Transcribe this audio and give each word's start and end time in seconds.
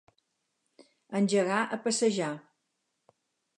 Engegar 1.19 1.61
a 1.77 1.81
passejar. 1.85 2.33